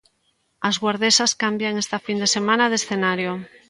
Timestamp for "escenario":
2.81-3.31